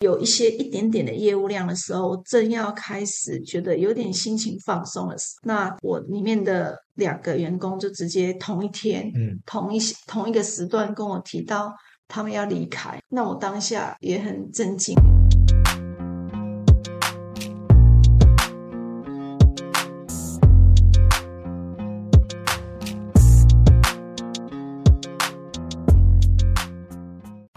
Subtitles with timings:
[0.00, 11.70] 有一些一点点的业务量的时候，正要开始觉得有点心情放松的时候，那我里面的两个员工就直接同一天，嗯，同一同一个时段跟我提到
[12.08, 14.94] 他们要离开，那我当下也很震惊。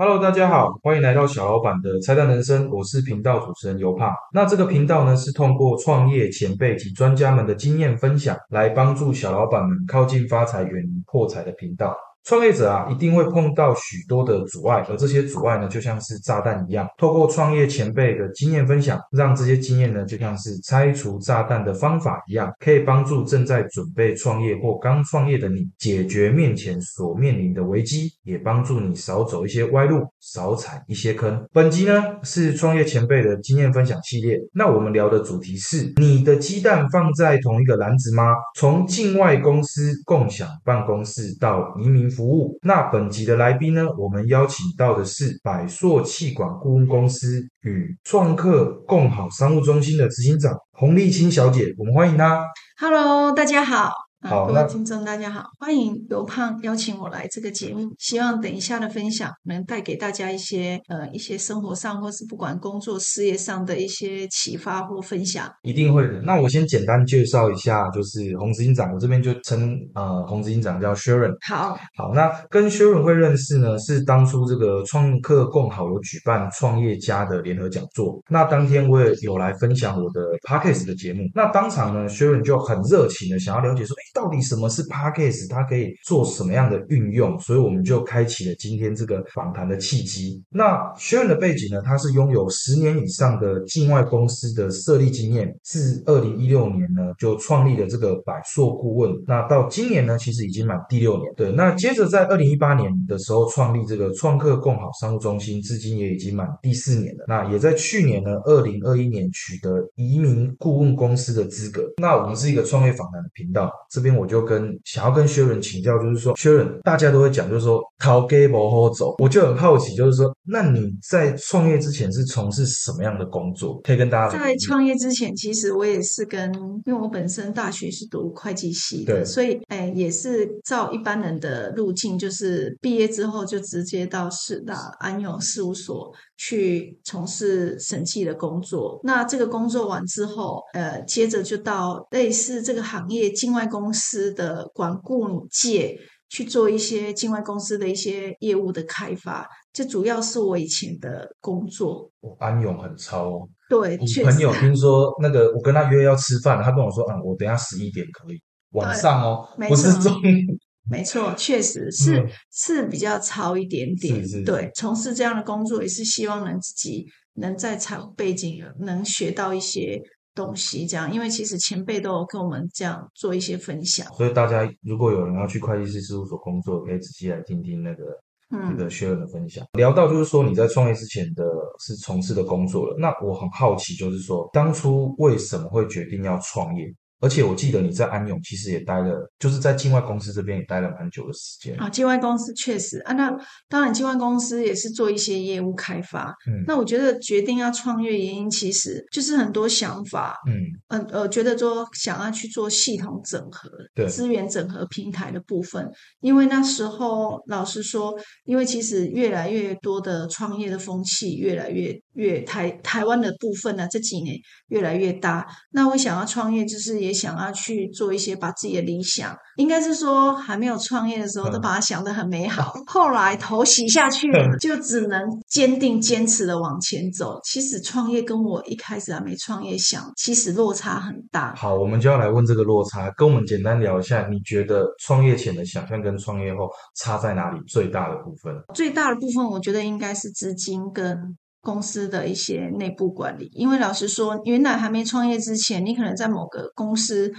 [0.06, 4.14] Hello，大家好，欢迎来到小老板的拆弹人生，我是频道主持人尤胖。
[4.34, 11.96] 那这个频道呢，是通过创业前辈及专家们的经验分享，来帮助小老板们靠近发财、远离破财的频道。
[12.26, 16.88] 创业者啊，一定会碰到许多的阻碍，而这些阻碍呢，就像是炸弹一样。
[16.98, 31.46] 透过创业前辈的经验分享，让这些经验呢，就像是拆除炸弹的方法一样，可以帮助正在准备创业或刚创业的你，解决面前所面临的危机，也帮助你少走一些歪路，少踩一些坑。
[31.52, 38.24] 本集呢是创业前辈的经验分享系列，那我们聊的主题是：你的鸡蛋放在同一个篮子吗？
[38.56, 42.13] 从境外公司共享办公室到移民。
[42.16, 42.58] 服务。
[42.62, 43.86] 那本集的来宾呢？
[43.98, 52.46] 我们邀请到的是百硕气管顾问公司与创客共好商务中心的执行长洪丽清小姐，我们欢迎她。
[52.80, 54.03] Hello，大家好。
[54.24, 65.52] 好，各位听众大家好，欢迎刘胖邀请我来这个节目，希望等一下的分享能带给大家一些呃一些生活上或是不管工作事业上的一些启发或分享。
[65.64, 66.22] 一定会的。
[66.22, 71.36] 那我先简单介绍一下，就是洪执行长，我这边就称呃洪执行长叫 Sharon。
[71.46, 84.13] 好，好，那跟 Sharon 会认识呢，是当初这个创客共好有举办创业家的联合讲座，那当天我也有来分享我的 Podcast 的节目，那当场呢，Sharon 就很热情的想要了解说，哎。
[84.14, 85.50] 到底什么是 Podcast？
[85.50, 87.38] 它可以做什么样的运用？
[87.40, 90.42] 所以我们就开启了今天这个访谈的契机。
[90.50, 91.82] 那 Sharon 的背景呢？
[91.82, 99.12] 他是拥有十年以上的境外公司的设立经验，自二零一六年呢就创立了这个百硕顾问。
[99.26, 101.34] 那到今年呢，其实已经满第六年。
[101.36, 107.26] 对，那接着在二零一八年的时候创立这个创客共好商务中心，至今也已经满第四年了。
[107.28, 111.82] 那也在去年呢，二零二一年取得移民顾问公司的资格。
[111.98, 114.03] 那我们是一个创业访谈的频道，这。
[114.04, 123.80] 边我就跟想要跟薛伦请教，就是说薛伦大家都会讲，就是说逃 g a b 好走，我就很好奇，就是说那你在创业之前是从事什么样的工作？
[123.84, 126.52] 可以跟大家在创业之前，其实我也是跟，
[126.86, 139.00] 因为我本身大学是读会计系的，所以哎也是照一般人的路径，就是毕业之后就直接到四大安永事务所去从事审计的工作。
[139.04, 143.93] 那这个工作完之后，呃，接着就到类似这个行业境外公。
[143.94, 145.96] 司的管顾界
[146.30, 152.10] 去做一些境外公司的一些业务的开发，这主要是我以前的工作。
[152.22, 160.20] 我安永很超，对，朋友听说那个我跟他约要吃饭，他跟我说，嗯，我等下十一点可以，晚上哦，不是中午。
[160.92, 162.22] 没错，确实是
[162.52, 164.22] 是比较超一点点。
[164.44, 167.06] 对，从事这样的工作也是希望能自己
[167.36, 170.02] 能在财务背景能学到一些。
[170.36, 178.04] 东西这样，因为其实前辈都有跟我们这样做一些分享，所以大家如果有人要去会计师事务所工作，可以仔细来听听那个
[178.50, 179.66] 那个学员的分享。
[179.74, 181.44] 聊到就是说你在创业之前的
[181.80, 186.86] 是从事的工作了，那我很好奇，就是说当初为什么会决定要创业？
[187.24, 191.90] 而且我记得你在安永其实也待了，就是在境外公司这边也待了蛮久的时间啊。
[191.90, 193.34] 境外公司确实啊，那
[193.70, 196.36] 当然境外公司也是做一些业务开发。
[196.46, 200.38] 嗯，那我觉得决定要创业原因其实就是很多想法。
[200.46, 200.54] 嗯
[200.90, 203.70] 嗯呃，觉得说想要去做系统整合、
[204.10, 208.14] 资源整合平台的部分，因为那时候老实说，
[208.44, 214.36] 因为其实越来越多的创业的风气越来越越台台湾的部分呢，这几年
[214.68, 215.48] 越来越大。
[215.72, 217.12] 那我想要创业就是也。
[217.14, 227.40] 想要去做一些把自己的理想，应该是说还没有创业的时候都把它想得很美好， 后来头洗下去了，就只能坚定坚持的往前走。
[227.46, 231.54] 其实创业跟我一开始还没创业想，其实落差很大。
[231.56, 237.60] 好，我们就要来问这个落差，跟我们简单聊一下，你觉得创业前的想象跟创业后差在哪里？
[237.68, 238.54] 最大的部分？
[238.74, 241.38] 最大的部分，我觉得应该是资金跟。
[241.64, 247.32] 公司的一些内部管理，因为老实说，原来还没创业之前，你可能在某个公司、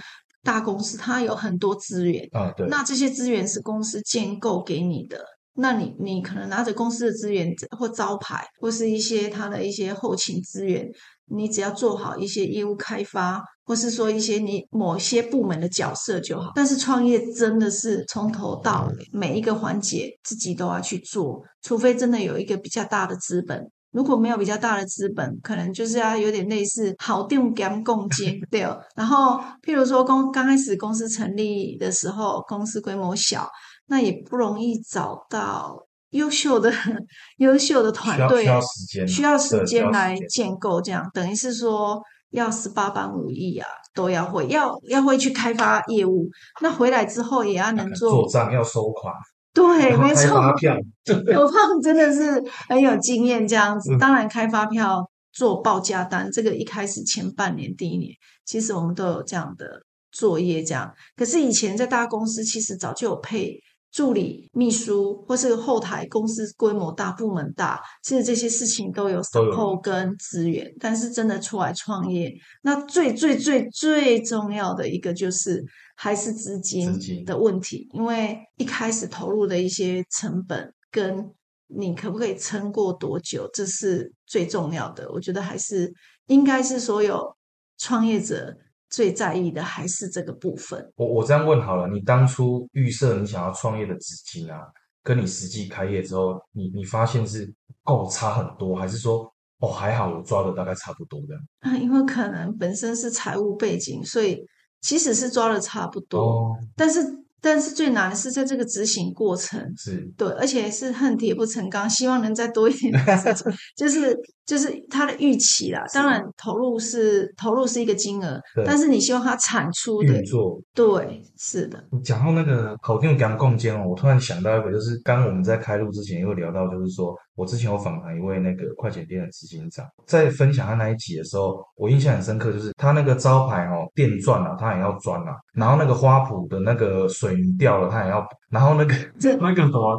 [0.43, 5.23] 大公司，它有很多资源啊，对，那这些资源是公司建构给你的，
[5.53, 10.89] 那你你可能拿着公司的资源或招牌，或是一些它的一些后勤资源，
[11.27, 16.51] 你只要做好一些业务开发，或是说一些你某些部门的角色就好。
[16.55, 23.69] 但是创业真的是从头到尾每一个环节自己都要去做，除非真的有一个比较大的资本。
[23.95, 28.61] 如果没有比较大的资本，可能就是要有点类似好定跟共建 对。
[28.95, 33.49] 然后，譬如说公刚开始公司成立的时候，公司规模小，
[33.87, 35.75] 那也不容易找到
[36.09, 36.71] 优秀的
[37.39, 40.81] 优秀的团队，需要时间，需要时间来建构。
[40.81, 42.01] 这样等于是说。
[42.31, 46.27] 要十八般武艺啊，都要会，要要会去开发业务。
[46.59, 49.13] 那回来之后也要能做做账，要收款。
[49.55, 50.35] 对，没错。
[50.35, 50.75] 发票，
[51.33, 53.97] 有胖真的是很有经验这样子。
[53.97, 58.11] 当然，开发票、做报价单，这个一开始前半年、第一年，
[58.45, 59.81] 其实我们都有这样的
[60.11, 60.61] 作业。
[60.61, 63.59] 这样，可是以前在大公司，其实早就有配。
[63.91, 70.69] 助理、秘书或是后台，公司规模大、部门大，其实这些事情都有 support 跟资源。
[70.81, 72.29] 但是真的出来创业，
[72.63, 75.63] 那最最最最重要的一个就是
[75.95, 81.33] 还是资金的问题，因为一开始投入的一些成本跟
[81.67, 85.11] 你可不可以撑过多久，这是最重要的。
[85.11, 85.93] 我觉得还是
[86.27, 87.35] 应该是所有
[87.77, 88.55] 创业者。
[88.87, 90.79] 最在意的还是这个部分。
[90.95, 94.61] 我我这样问好了，你当初预设你想要创业的资金啊，
[95.03, 97.51] 跟你实际开业之后，你你发现是
[97.83, 101.35] 够差很多，还是说哦还好我抓的大概差不多的？
[101.61, 104.45] 啊，因为可能本身是财务背景，所以
[104.81, 107.23] 其实是抓的差不多，但是。
[107.41, 112.91] 但是最难的是在这个执行过程，是对，而且是恨铁不成钢，希望能再多一点，
[113.77, 115.85] 就是就是他的预期啦。
[115.93, 121.83] 当然投入是投入是一个金额，但是你希望它产出的运作，对，是的。
[121.91, 137.35] 你讲到那个口径讲共间哦，我突然想到一个，就是刚我们在开录之前又聊到，就是说我之前有访谈一位那个快捷店的执行长，在分享他那一集的时候，我印象很深刻，就是他那个招牌哦，电钻啊，他也要钻啊，然后那个花圃的那个水。
[137.35, 138.93] 泥掉了，他也要，然后那个
[139.41, 139.97] 那个什么，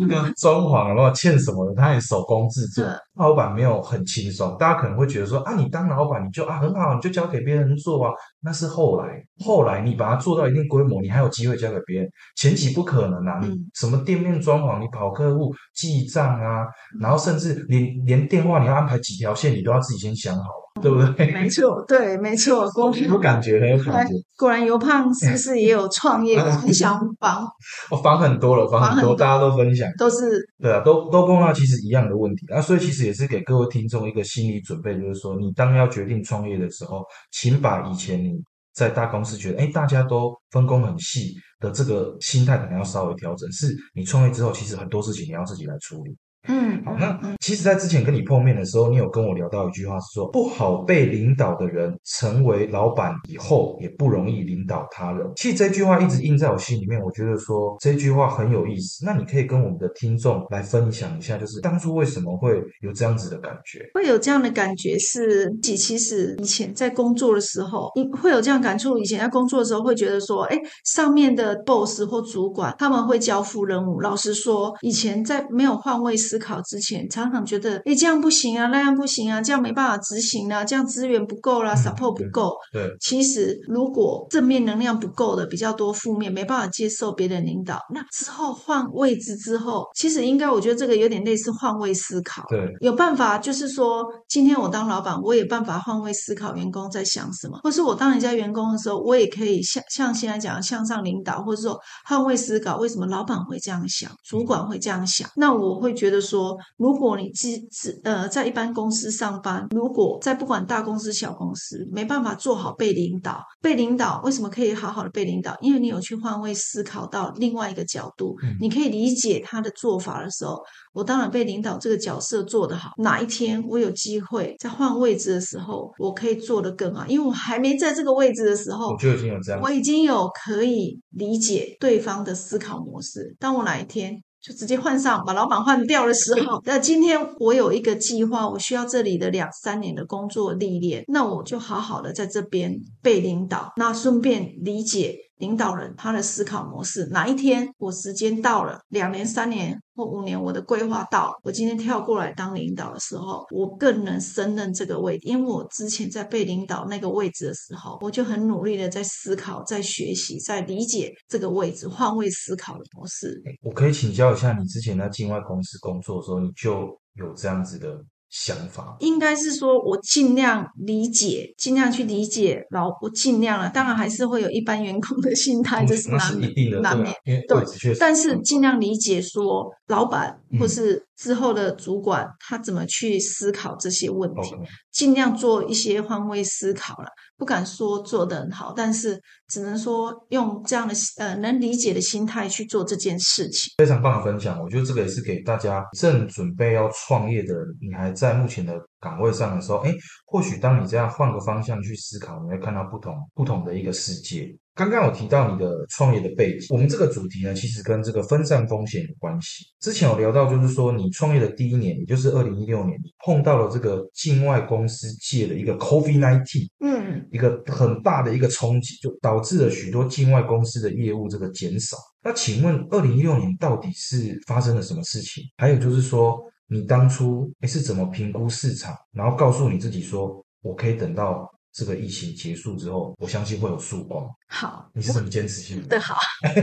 [0.00, 2.84] 那个装潢然后欠什么的，他也手工制作。
[3.14, 8.12] 老板没有很轻松，大家可能会觉得说啊，你当老板你就啊很好，你就交给别人做啊。
[8.42, 9.06] 那是后来，
[9.44, 12.08] 后来你把它做到一定规模，你还有机会交给别人。
[12.36, 16.66] 前期不可能啊，你什么店面装潢，你跑客户记账啊，
[17.00, 20.44] 然后甚至连连电话你要安排几条线，你都要自己先想好。
[20.80, 21.32] 对不对？
[21.32, 22.70] 没错，对，没错。
[23.08, 24.12] 有感觉，很有感觉。
[24.38, 27.46] 果然，尤胖是不是也有创业分享房？
[27.90, 32.60] 我，房很多了，房很多，大家都分享，都是对啊，都都碰到其实一样的问题啊。
[32.60, 37.02] 所以其实也是给各位听众一个心理准备，就是说，你当要决定创业的时候，
[37.32, 38.32] 请把以前你
[38.74, 43.50] 在大公司觉得哎大家都分工很细的这个心态，可能要稍微调整。
[43.50, 46.14] 是你创业之后，其实很多事情你要自己来处理。
[46.48, 55.26] 嗯，好，那其实，在之前跟你碰面的时候，你有跟我聊到一句话，是说不好被领导的人成为老板以后，也不容易领导他人。
[55.36, 59.04] 其实这句话一直印在我心里面，我觉得说这句话很有意思。
[59.04, 63.80] 那你可以跟我们的听众来分享一下，就是当初为什么会有这样子的感觉？
[63.94, 68.98] 会有这样的感觉是，己其实以前在工作的时候，你会有这样感触。
[68.98, 74.00] 以前在工作的时候，会觉得说，哎，上面的 boss 或主管他们会交付任务。
[74.00, 76.35] 老实说，以前在没有换位思。
[76.36, 82.54] 思考之前，常常觉得，哎，这样不行啊，那样不行啊，这样没办法执行啊，这样资源不够啦，support 不够。
[82.70, 92.44] 对，其实如果正面能量不够的比较多，负面没办法接受别人领导，那之后换位置之后，其实应该我觉得这个有点类似换位思考。
[92.50, 106.15] 对，有办法就是说，今天我当老板，我有办法换位思考员工在想什么，或是我当人家员工的时候，我也可以像像现在讲向上领导，或者说换位思考，为什么老板会这样想，主管会这样想，那我会觉得。
[106.20, 115.56] 说，如果你只只呃在一般公司上班，如果在不管大公司小公司，没办法做好被领导，被领导为什么可以好好的被领导？
[115.60, 120.60] 因为你有去换位思考到另外一个角度，你可以理解他的做法的时候，
[120.92, 122.90] 我当然被领导这个角色做得好。
[122.98, 133.34] 哪一天我有机会在换位置的时候，我可以做得更好，因为我还没在这个位置的时候，我就已经有这样，我已经有可以理解对方的思考模式。
[133.38, 134.22] 当我哪一天。
[134.46, 142.72] 就直接换上，把老板换掉的时候，那今天我有一个计划，我需要这里的两三年的工作历练，那我就好好的在这边
[143.02, 145.16] 被领导，那顺便理解。
[145.38, 155.18] 领导人他的思考模式，哪一天我时间到了，两年、三年或五年，我的规划到了，我今天跳过来当领导的时候，我更能胜任这个位。
[155.22, 163.42] 因为我之前在被领导那个位置的时候，我就很努力的在思考、在学习、在理解这个位置换位思考的模式。
[163.62, 168.02] 我可以请教一下，你之前在境外公司工作的时候，你就有这样子的？
[168.28, 173.70] 想法应该是说，我尽量理解，尽量去理解，然后我尽量了。
[173.70, 176.52] 当然还是会有一般员工的心态，这是难免，
[176.82, 177.14] 难免。
[177.24, 184.54] 对，但是尽量理解，说老板或是之后的主管他怎么去思考这些问题，
[184.92, 187.08] 尽量做一些换位思考了。
[187.38, 193.74] 不敢说做得很好，但是只能说用这样的呃能理解的心态去做这件事情。
[193.76, 199.92] 非常棒的分享，我觉得这个也是给大家正准备要创业的，你还在目前的岗位上的时候，哎，
[200.24, 204.56] 或许当你这样换个方向去思考，你会看到不同不同的一个世界。
[204.76, 209.64] 刚刚有提到你的创业的背景，我们这个主题呢，其实跟这个分散风险有关系。
[209.80, 221.96] 之前有聊到，就是说你创业的第一年，也就是二零一六年，你碰到了这个境外公司界的一个 COVID nineteen，嗯，一个很大的一个冲击，就导致了许多境外公司的业务这个减少。
[222.22, 225.42] 那请问二零一六年到底是发生了什么事情？
[225.56, 231.50] 还有就是说，你当初诶是怎么评估市场，然后告诉你自己说，我可以等到。
[231.76, 234.26] 这个疫情结束之后，我相信会有曙光。
[234.48, 236.00] 好，你是怎么坚持性的？
[236.00, 236.14] 好，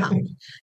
[0.02, 0.10] 好。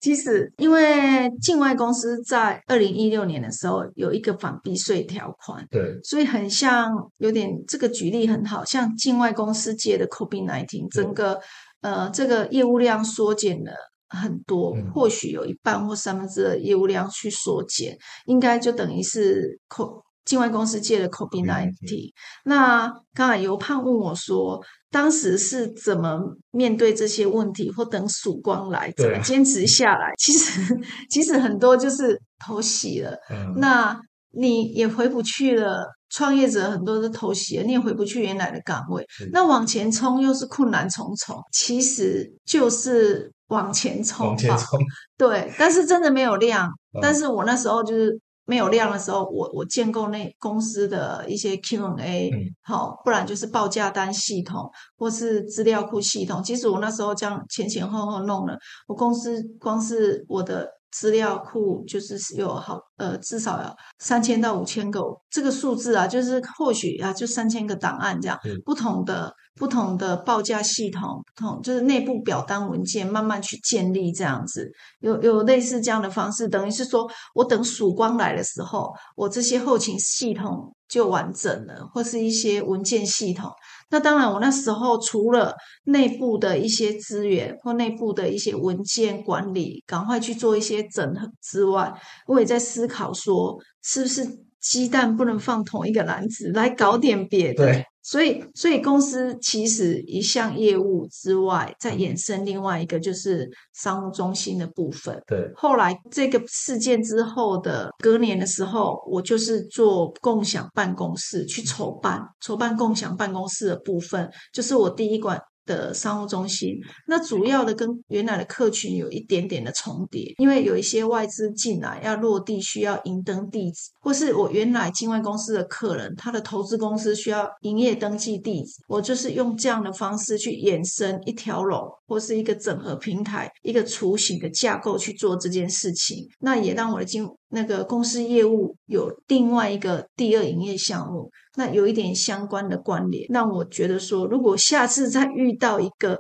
[0.00, 11.40] 其实，因为境外公司在二零一六年的时候有一个反避税条款，对，所以很像有点这个举例很好，像境外公司借的 COVID nineteen，整个
[11.82, 13.72] 呃这个业务量缩减了
[14.08, 20.02] 很多，或许有一半或三分之二业务量去缩减，应该就等于是扣。
[20.30, 22.12] 境外公司借了 COVID nineteen，
[22.44, 26.20] 那刚才尤胖问我说，当时是怎么
[26.52, 30.12] 面对这些问题，或等曙光来，怎么坚持下来？
[30.18, 33.12] 其实， 其实很多就是偷袭了。
[33.56, 39.04] 那你也回不去了，创业者很多都偷袭了，你也回不去原来的岗位。
[39.32, 44.28] 那往前冲又是困难重重，其实就是往前冲。
[44.28, 44.78] 往前冲。
[45.18, 46.70] 对，但是真的没有量。
[47.02, 48.20] 但是我那时候就是。
[48.50, 56.42] 没有量的时候，我我建构那公司的一些 Q&A，好，不然就是报价单系统或是资料库系统。
[56.42, 63.68] 其实我那时候这样前前后后弄了，我公司光是我的资料库就是有好呃至少有
[63.98, 69.32] 三千到五千个这个数字啊，就是或许啊就三千个档案这样不同的。
[69.56, 74.70] 不同的报价系统，不同就是内部表单文件，慢慢去建立这样子，
[75.00, 83.50] 有有类似这样的方式，等于是说我等曙光来的时候，我这些后勤系统就完整了，或是一些文件系统。
[83.90, 85.54] 那当然，我那时候除了
[85.84, 91.92] 内部的一些资源或内部的一些文件管理，赶快去做一些整合之外，
[92.26, 94.24] 我也在思考说，是不是
[94.60, 97.84] 鸡蛋不能放同一个篮子，来搞点别的。
[98.02, 105.22] 所以，所以公司其实一项业务之外，再衍生另外一个就是商务中心的部分。
[105.26, 115.38] 对，后来这个事件之后的隔年的时候，我就是做共享办公室去筹办，筹办共享办公室的部分，就是我第一关。
[115.70, 116.74] 的商务中心，
[117.06, 146.16] 那主要的跟原来的客群有一点点的重叠，因为有一些外资进来要落地需要营登地址，或是我原来境外公司的客人，他的投资公司需要营业登记地址，我就是用这样的方式去衍生一条龙或是一个整合平台，一个雏形的架构去做这件事情，那也让我的经那个公司业务有另外一个第二营业项目，那有一点相关的关联，让我觉得说，如果下次再遇到一个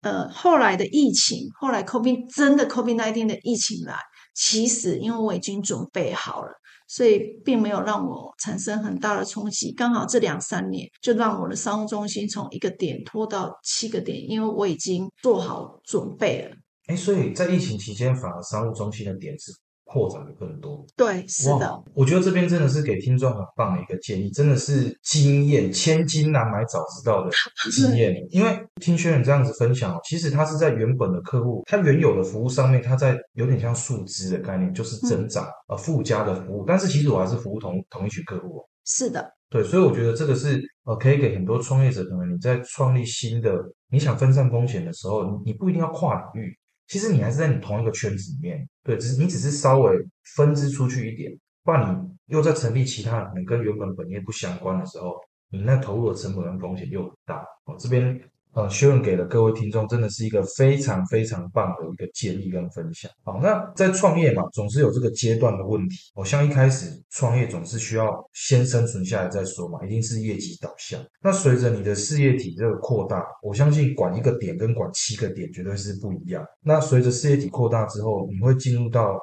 [0.00, 3.94] 呃后来的疫情，后来 COVID 真的 COVID nineteen 的疫情来，
[4.34, 6.50] 其实因为我已经准备好了，
[6.88, 9.72] 所以并没有让我产生很大的冲击。
[9.72, 16.56] 刚好这两三年就让我的商务中心从一个点拖到七个点，因为我已经做好准备了。
[16.86, 19.52] 哎，所以在疫情期间，反而商务中心的点是。
[19.92, 21.82] 扩展的更多，对，是的。
[21.94, 27.30] 我觉得这边真的是给听众很棒的一个建议，真的是经验，千金难买早知道的
[27.74, 28.14] 经验。
[28.30, 36.64] 因为听轩远这样子分享，其实他是在原本的客户，他原有的服务上面，他在有点像树枝的概念，就是增长呃附加的服务。
[36.64, 38.64] 但是其实我还是服务同同一群客户。
[38.84, 43.52] 是的，对，所以我觉得这个是呃可以给很多创业者，可能你在创立新的，
[43.90, 46.56] 你想分散风险的时候，你你不一定要跨领域。
[46.90, 49.96] 其实你还是在你同一个圈子里面，对，只是你只是稍微
[50.34, 51.32] 分支出去一点，
[51.64, 55.14] 不然你又在成立其他可能跟原本本业不相关的时候，
[55.50, 57.36] 你那投入的成本跟风险又很大。
[57.64, 58.20] 哦，这边。
[58.52, 63.08] 呃，薛润给了各位听众，真的是一个非常非常棒的一个建议跟分享。
[63.22, 65.96] 好，那在创业嘛，总是有这个阶段的问题。
[66.14, 71.00] 我像一开始创业总是需要先生存下来再说嘛，一定是业绩导向。
[71.22, 76.44] 那随着你的事业体这个扩大，我相信管一个点跟管七个点绝对是不一样。
[76.60, 79.16] 那随着事业体扩大之后，你会进入到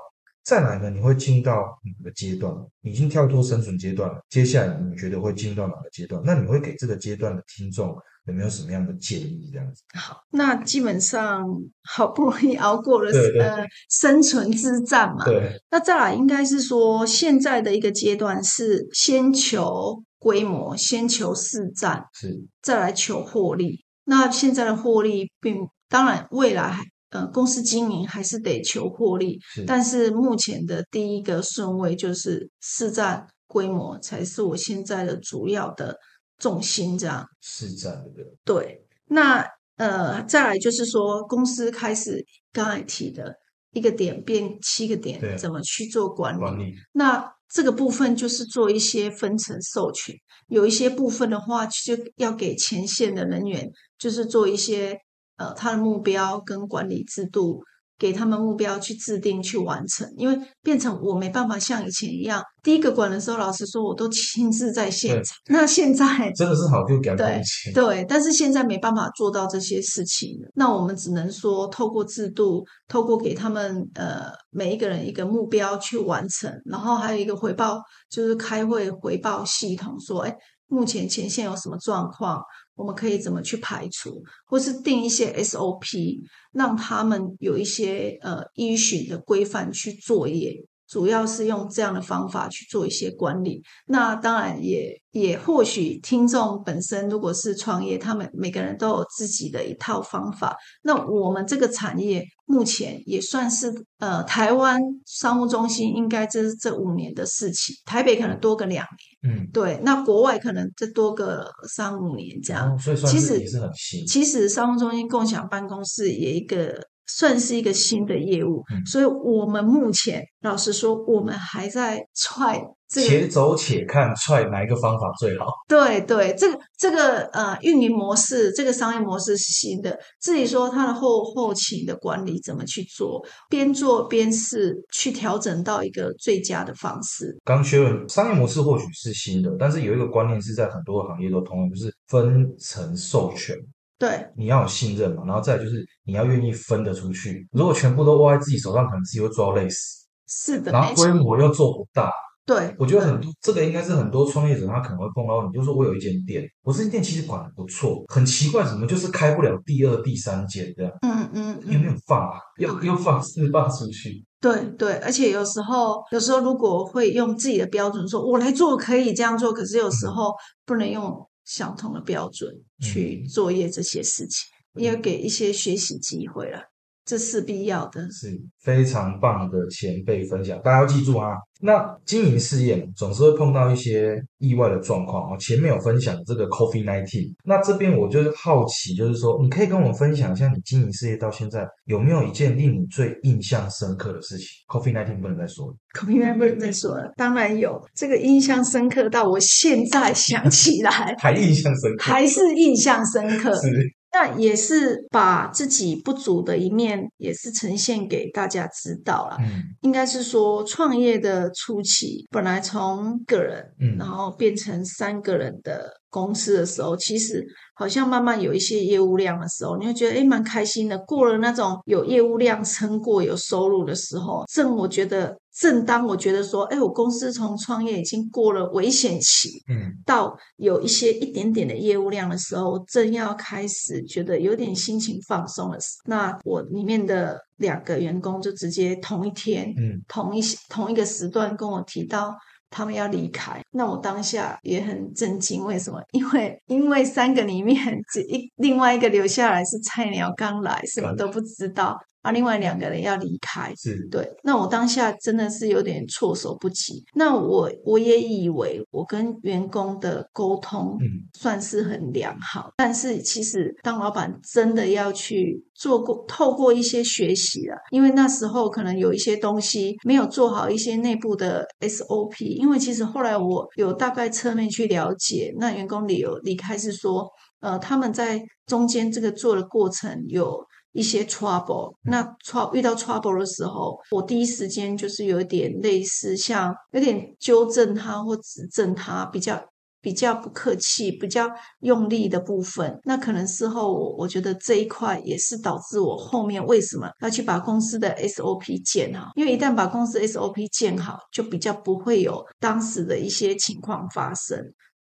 [0.46, 0.90] 再来呢？
[0.90, 2.56] 你会进入到哪个阶段？
[2.82, 6.22] 已经跳脱生存阶段了，接下来你觉得会进入到哪个阶段？
[6.26, 7.94] 那你会给这个阶段的听众？
[8.28, 9.50] 有没有什么样的建议？
[9.52, 9.82] 这样子。
[9.98, 11.44] 好，那基本上
[11.84, 15.24] 好不容易熬过了呃生存之战嘛。
[15.26, 15.60] 对。
[15.72, 23.86] 那再来应该是说，现在的一个阶段是先求规模，先求市占，是再来求获利。
[24.04, 25.56] 那现在的获利，并
[25.88, 35.98] 当然未来还呃公司经营还是得求获利，但是目前的第一个顺位就是市占规模才是我现在的主要的
[36.38, 38.26] 重心，这样是这样的对？
[38.46, 39.46] 对，那
[39.78, 43.36] 呃再来就是说公司开始刚才提的
[43.72, 46.74] 一个点变七个点，怎么去做管理？
[46.94, 50.16] 那这个部分就是做一些分层授权，
[50.48, 53.72] 有一些部分的话就要给前线的人员。
[54.00, 54.96] 就是做一些
[55.38, 57.64] 呃，他的目标跟管理制度，
[57.98, 65.36] 给他们目标去制定去完成，因为变成我没办法像以前一样，第一个管的时候，老师说我都亲自在现场。
[65.48, 66.06] 那现在
[66.38, 67.42] 真的是好就感对
[67.74, 80.36] 对，但是现在没办法做到这些事情那我们只能说透过制度，透过给他们呃每一个人一个目标去完成，然后还有一个回报，就是开会回报系统说，哎，
[80.68, 82.40] 目前前线有什么状况。
[82.78, 86.22] 我们可以怎么去排除，或是定一些 SOP，
[86.54, 90.56] 让他们有一些呃依循的规范去作业，
[90.88, 93.62] 主要是用这样的方法去做一些管理。
[93.88, 100.56] 那当然也也或许听众本身如果是创业，他们每个人都有自己的一套方法。
[100.84, 109.36] 那我们这个产业目前也算是呃台湾商务中心，应该这是这五年的事情，台北可能多个两年。
[109.36, 114.06] 嗯，对，那国外可能这多个三五年这样，所以其实也是很新。
[114.06, 122.62] 其实商务中心共享办公室也一个算是一个新的业务，所以我们目前老实说，我们还在踹。
[122.90, 125.48] 且走且看，踹哪一个方法最好？
[125.68, 130.00] 对对，这个这个呃，运营模式，这个商业模式是新的。
[130.22, 137.38] 至于说它的后后勤的管理怎么去做，边做边试，去调整到一个最佳的方式。
[137.44, 143.54] 刚确认，商业模式或许是新的，但是有一个观念是在很多行业都通用，就是分层授权。
[144.00, 147.48] 对，你要有信任嘛，然后再就是你要愿意分得出去。
[147.52, 150.06] 如果全部都握在自己手上，可能自己会做到累死。
[150.28, 152.12] 是的，然后规模又做不大。
[152.46, 160.92] 对，我觉得很多这个应该是很多创业者他可能会碰到，你就说我有一间店，我这间店其实管的不错，很奇怪，怎么就是开不了第二、第三间这样？
[161.02, 162.40] 嗯嗯，有没有放啊？
[162.58, 164.24] 要要放是放出去？
[164.40, 170.34] 对对，而且有时候有时候如果会用自己的标准说，我来做可以这样做，可是有时候
[170.66, 171.04] 不能用
[171.48, 176.62] 相同的标准去作业这些事情，也给一些学习机会了。
[177.08, 181.30] 这是必要的，是非常棒的前辈分享，大家要记住啊。
[181.60, 185.38] 那经营事业总是会碰到一些意外的状况啊。
[185.38, 203.56] 前面有分享这个 Coffee Nineteen，那这边我就是好奇，就是说你可以跟我分享一下你经营事业到现在有没有一件令你最印象深刻的事情？Coffee Nineteen 不能再说了，Coffee Nineteen 不能再说了，当然有，这个印象深刻到我现在想起来还印象深刻，还是印象深刻。
[203.56, 203.97] 是。
[204.20, 209.38] 那也是把自己不足的一面，也是呈现给大家知道了。
[209.40, 215.94] 嗯，应该是说创业的初期，本来从个人，嗯，然后变成三个人的
[216.26, 220.98] 公司的时候，其实好像慢慢有一些业务量的时候，你会觉得诶蛮开心的。
[221.00, 225.38] 过了那种有业务量撑过有收入的时候，正我觉得。
[225.60, 235.78] 正当我觉得说，哎，我公司从创业已经过了危险期，嗯，到有一些一点点的业务量的时候，正要开始觉得有点心情放松了。
[236.06, 242.36] 那我里面的两个员工就直接同一天，嗯，同一同一个时段跟我提到
[242.70, 243.62] 他们要离开。
[243.72, 246.02] 那我当下也很震惊，为什么？
[246.12, 247.78] 因为因为三个里面
[248.12, 251.98] 只一另外一个留下来是菜鸟，刚来，什么都不知道。
[252.24, 254.28] 啊，另外两个人要离开，是对。
[254.44, 257.04] 那我当下真的是有点措手不及。
[257.14, 261.06] 那我我也以为我跟员工的沟通，嗯，
[261.40, 262.72] 算是很良好。
[262.76, 272.44] 但是其实当老板真的要去做过，透过一些学习了，因为那时候可能有一些东西没有做好一些内部的 SOP。
[272.58, 277.30] 因为其实后来我有大概侧面去了解，那员工理由离开是说，
[277.62, 280.58] 呃，他们在中间这个做的过程有。
[280.98, 289.64] 一些 trouble，那 trouble 遇到 trouble 的时候，我第一时间就是有点类似像有点纠正他或指正他，比较
[290.02, 291.48] 比较不客气、比较
[291.82, 293.00] 用力的部分。
[293.04, 304.58] 那可能事后我我觉得这一块也是导致我后面为什么要去把公司的 SOP 建好，因为一旦把公司 SOP 建好，就比较不会有当时的一些情况发生。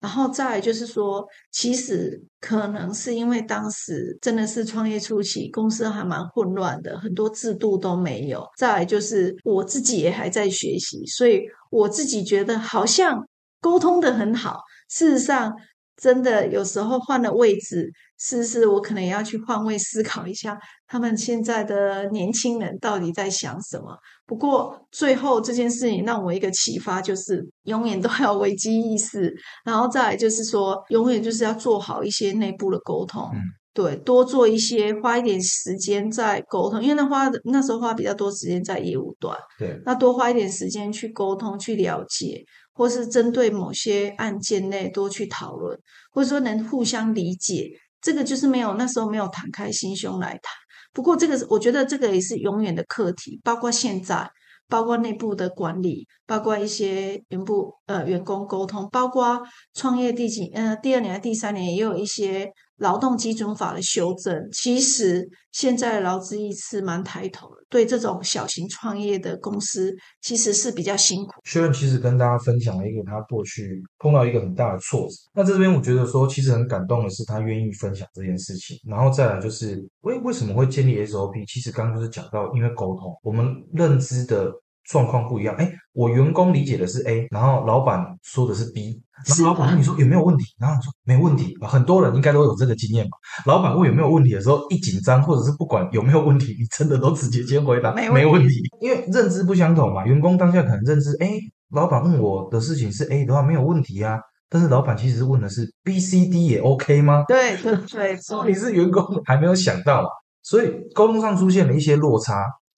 [0.06, 8.46] 然后再来就是说，其实可能是因为当时真的是创业初期，公司还蛮混乱的，很多制度都没有。
[8.56, 11.42] 再来就是我自己也还在学习，所以
[11.72, 13.20] 我自己觉得好像
[13.60, 14.60] 沟通的很好。
[14.88, 15.52] 事实上，
[15.96, 17.90] 真的有时候换了位置。
[18.18, 23.94] 是不是，我可能也要去换位思考一下，他们现在的年轻人到底在想什么。
[24.24, 29.30] 不过最后这件事情让我一个启发，就是永远都要危机意识，
[29.66, 33.30] 然后再来就是说，永远就是要做好一些内部的沟通。
[33.74, 39.36] 对，多做一些，花一点时间在沟通，因为那花那时候花比较多时间在业务端。
[39.58, 42.42] 对，那多花一点时间去沟通、去了解，
[42.76, 45.76] 或是针对某些案件内多去讨论，
[46.12, 47.70] 或者说能互相理解。
[48.00, 50.52] 这个就是没有那时候没有敞开心胸来谈，
[50.92, 54.30] 不过这个我觉得这个也是永远的课题，包括现在，
[54.68, 59.40] 包括内部的管理，包括一些员部呃员工沟通，包括
[59.74, 62.52] 创业第几呃第二年、第三年也有一些。
[62.78, 67.56] 劳动基准法的修正，其实现在劳资意识蛮抬头的。
[67.68, 71.32] 对这种小型创业的公司，其实是比较辛苦。
[71.44, 75.14] 薛润其实跟大家分享了一个他过去碰到一个很大的挫折。
[75.34, 78.78] 那这边我觉得说，其实很感动的是他愿意分享这件事情。
[78.86, 81.44] 然后再来就是，为为什么会建立 SOP？
[81.46, 84.52] 其实刚刚就是讲到，因为沟通，我们认知的。
[84.90, 93.18] 状况不一样，哎，我员工理解的是 A，然后老板说的是 B，然后老板问你说有没有问题，然后你说没问题，很多人应该都有这个经验吧。
[93.46, 100.06] 老板问有没有问题的时候，一紧张或者是不管有没有问题，你真的都直接先回答没问题，因为认知不相同嘛。
[100.06, 101.32] 员工当下可能认知，哎，
[101.72, 104.18] 老板问我的事情是 A 的话没有问题啊，
[104.48, 107.24] 但是老板其实问的是 B、C、D 也 OK 吗？
[107.26, 110.08] 对对对，你 是员工还没有想到嘛，
[110.42, 112.34] 所以沟通上出现了一些落差。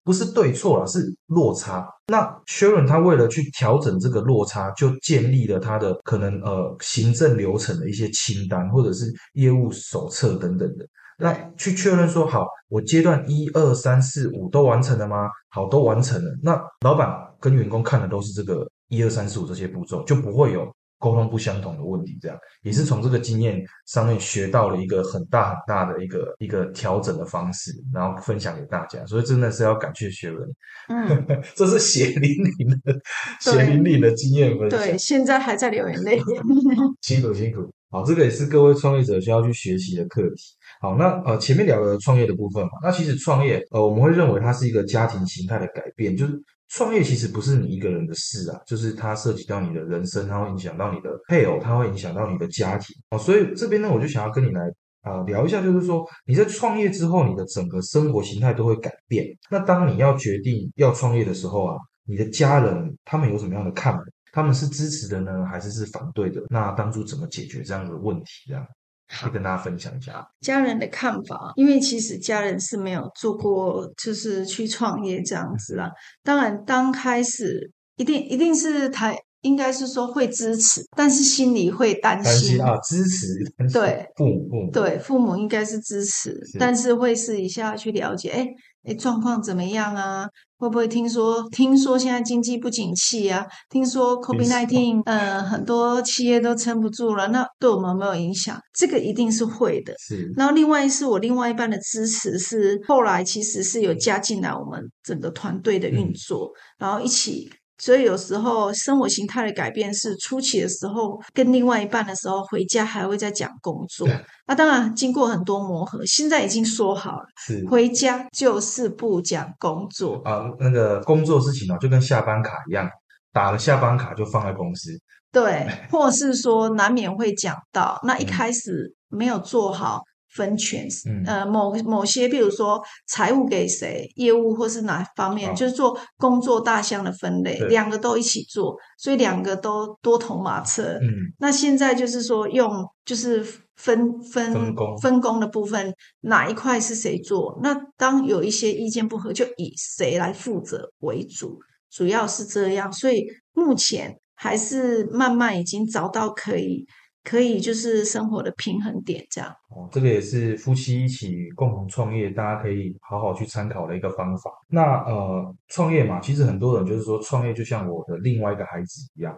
[0.09, 1.87] 不是对错了，是落差。
[2.07, 10.87] 那 Sharon 他为了去调整这个落差，就建立了他的可能呃行政流程的一些清单，或者是业务手册等等的。
[11.19, 15.29] 那去确认说，好，我阶段一二三四五都完成了吗？
[15.49, 16.31] 好，都完成了。
[16.41, 20.67] 那老板跟员工看的都是这个一二三四五这些步骤，就不会有。
[20.99, 29.05] 沟通不相同的问题，这样也是从这个经验上面学到了一个很大很大的一个一个调整的方式，然后分享给大家。
[29.05, 30.47] 所以真的是要感谢学文，
[30.89, 32.99] 嗯， 这是血淋淋的
[33.39, 34.79] 血淋淋的经验分享。
[34.79, 36.19] 对，现在还在流眼泪，
[37.01, 37.71] 辛苦辛苦。
[37.89, 40.43] 好，这个也是各位创业者需要去学习的课题。
[40.81, 46.33] 好，那呃前面聊了创业的部分嘛，那其实创业呃我们会认为它是一个家庭形态的改变，就是。
[46.69, 53.17] 创业其实不是你一个人的事啊，就是它涉及到你的人生，它会影响到你的配偶，它会影响到你的家庭哦。
[53.17, 54.61] 所以这边呢，我就想要跟你来
[55.01, 59.25] 啊聊一下，就是说你在创业之后，你的整个生活形态都会改变。
[59.49, 64.03] 那当你要决定要创业的时候啊，你的家人他们有什么样的看法？
[64.31, 66.39] 他们是支持的呢，还是是反对的？
[66.49, 68.25] 那当初怎么解决这样的问题？
[68.47, 68.63] 这样。
[69.09, 75.91] 可以跟大家分享一下家人的看法，因为其实家人是没有做过，就是去创业这样子啦。
[76.23, 82.77] 当然，刚开始一定一定是他，应该是说会支持，但是心里会担心啊。
[82.79, 83.27] 支持
[83.73, 88.47] 对父母，对父母应该是支持，但是会试一下去了解，哎
[88.83, 90.27] 哎，状况怎么样啊？
[90.59, 91.43] 会不会听说？
[91.51, 93.45] 听说现在经济不景气啊？
[93.69, 97.29] 听说 COVID nineteen，呃，很多企业都撑不住了。
[97.29, 98.59] 那对我们有没有影响？
[98.73, 99.93] 这个一定是会的。
[99.97, 100.31] 是。
[100.35, 107.49] 然后另外是我另外一半的支持是，后来其实是有加进来我们整个团队的运作，然后一起。
[107.79, 114.07] 所以有时候生活形态的改变是初期的时候跟另外一半的时候，回家还会再讲工作。
[114.45, 120.43] 那当然经过很多磨合，现在已经说好了，是回家就是不讲工作啊。
[120.59, 122.89] 那个工作事情呢，就跟下班卡一样，
[123.31, 124.91] 打了下班卡就放在公司。
[125.31, 130.01] 对， 或是说难免会讲到，那一开始没有做好。
[130.29, 130.87] 分权，
[131.25, 140.83] 呃，某某些，比如说财务给谁，业务或是哪方面，就是做工作大项的分类，两个都一起做，所以两个都多头马车。
[141.01, 142.69] 嗯，那现在就是说用，
[143.03, 143.43] 就是
[143.75, 147.59] 分分工分工的部分，哪一块是谁做？
[147.63, 152.93] 那当有一些意见不合，就以谁来负责为主，主要是这样。
[152.93, 156.85] 所以目前还是慢慢已经找到可以。
[157.29, 159.87] 可以就是生活的平衡点，这样哦。
[159.91, 164.49] 这个也是夫妻一起共同创业，大家可以好好去参考的一个方法。
[164.67, 169.31] 那呃，创业嘛，其实很多人就是说，创业就像我的另外一个孩子一样。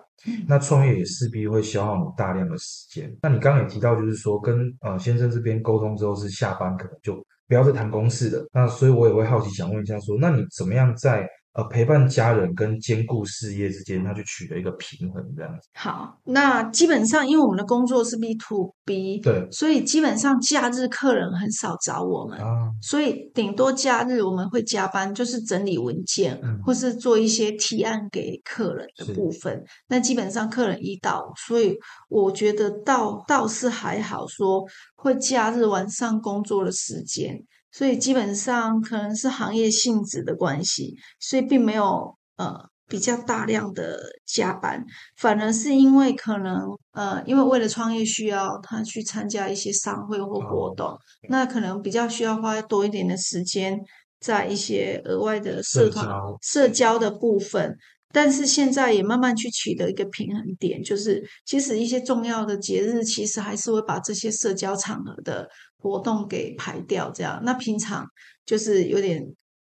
[0.47, 3.13] 那创业也势必会消耗你大量的时间。
[3.23, 7.15] 那你刚刚也提到，就是说跟呃先生这边沟通之后，是下班可能就
[7.49, 8.47] 不要再谈公事了。
[8.54, 15.67] 那所以我也会好奇想问一下，说那你怎么样在呃陪伴家人跟兼顾事业之间，他去取得一个平衡这样子。
[15.73, 22.39] 好，那基本上因为我们的工作是 B to B，对，所以基本上假日客人很少找我们，
[22.81, 29.61] 所以顶多假日我们会加班，就是整理文件或是做一些提案给客人的部分。
[29.87, 37.37] 那基本上客人一到，所以我觉得倒倒是还好，说会假日晚上工作的时间。
[37.71, 42.53] 所以基本上可能是行业性质的关系，所以并没有呃
[42.88, 44.86] 比较大量的加班，
[45.17, 50.97] 反而是因为可能呃因为为了创业需要他去参加一些商会或活动，
[51.29, 53.79] 那可能比较需要花多一点的时间
[54.19, 56.07] 在一些额外的社团
[56.41, 57.77] 社交的部分。
[58.13, 65.47] 但是现在也慢慢去取得一个平衡点，就是其实一些重要的节日，其实还是会把这些社交场合的。
[65.84, 68.06] 活动给排掉，这样那平常
[68.45, 69.19] 就是有点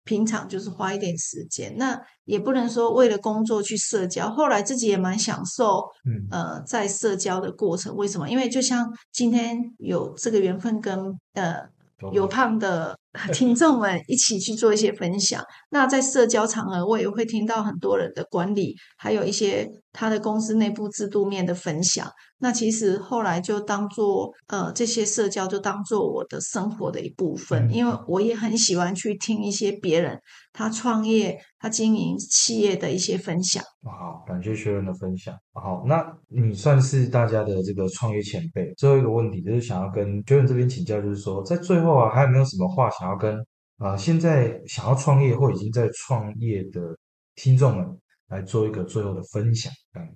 [0.05, 4.31] 平常就是花一点时间，那也不能说为了工作去社交。
[4.31, 7.97] 后来自己也蛮享受，嗯呃，在社交的过程。
[7.97, 8.31] 为什么？
[8.31, 10.97] 因为就像今天有这个缘分跟
[11.33, 11.69] 呃。
[12.13, 12.99] 有胖的
[13.33, 15.43] 听众们一起去做一些分享。
[15.71, 22.09] 那在社交场合，我也会听到很多人的管理，还有一些他的公司内部制度面的分享。
[22.39, 30.19] 那其实后来就当做呃这些社交就当做我的生活的一部分，因为我也很喜欢去听一些别人
[30.53, 33.63] 他创业、他经营企业的一些分享。
[33.85, 35.35] 好，感谢学员的分享。
[35.55, 38.75] 好，那你算是大家的这个创业前辈。
[38.77, 43.37] 最后一个问题就是想要跟学员这边请教，就是说在最后啊，还有没有什么话想要跟
[43.79, 46.97] 啊现在想要创业或已经在创业的
[47.35, 47.87] 听众们
[48.29, 49.73] 来做一个最后的分享？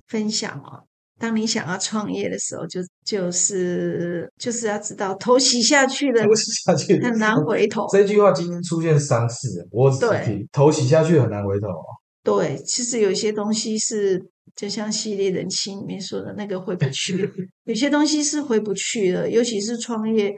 [0.07, 0.81] 分享啊。
[1.20, 7.88] 当你想要创业的时候，就就是就是要知道头洗下去的，头洗下去很难回头。
[7.90, 11.66] 这句话今天出现三次，我对头洗下去很难回头。
[12.22, 14.24] 对，其实有些东西是
[14.55, 17.29] 就像系列人气里面说的那个回不去，
[17.66, 20.33] 有些东西是回不去的，尤其是创业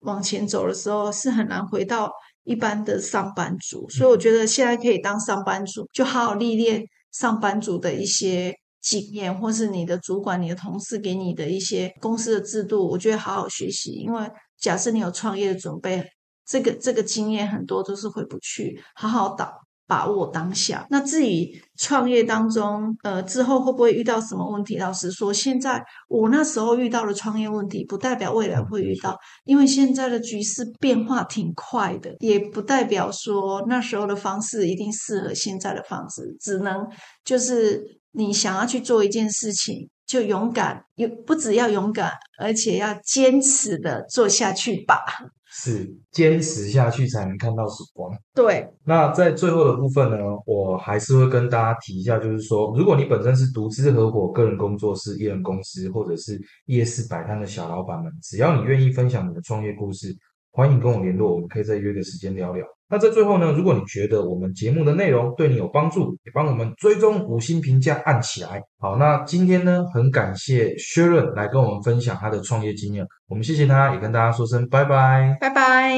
[0.00, 2.10] 往前走的时候，是很难回到
[2.44, 3.88] 一般的上班族。
[3.88, 6.82] 所以我觉得现在可以当上班族，就好好历练
[7.12, 8.54] 上班族的一些。
[8.82, 13.90] 经验，或是你的主管、你的同事给你的一些公司的制度，我觉得好好学习。
[13.90, 14.26] 因为
[14.58, 16.02] 假设你有创业的准备，
[16.46, 19.52] 这个这个经验很多都是回不去，好好打。
[19.90, 20.86] 把握当下。
[20.88, 24.78] 那至于创业当中，呃，之后会不会遇到什么问题？
[24.78, 36.86] 老实说，现在我那时候遇到了创业问题，不代表未来会遇到，因为现在的局势变化挺快的，也不代表说那时候的方式一定适合现在的方式，只能
[37.24, 45.02] 就是你想要去做一件事情，就勇敢，有不只要勇敢，而且要坚持的做下去吧。
[45.52, 48.10] 是坚持下去才能看到曙光。
[48.34, 60.16] 对，那在最后的部分呢，我还是会跟大家提一下，就是说，如果你本身是独资合伙、个人工作室、艺人公司，或者是夜市摆摊的小老板们，只要你愿意分享你的创业故事。
[60.52, 62.64] 欢迎跟我联络，我们可以再约个时间聊聊。
[62.92, 68.60] 那在最后呢，如果你觉得我们节目的内容对你有帮助，也帮我们追踪五星评价按起来。
[68.80, 75.92] 好，那今天呢，很感谢薛润来跟我们分享他的创业经验，我们谢谢他，也跟大家说声拜拜，拜拜，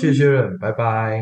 [0.00, 1.20] 谢谢薛润，拜拜。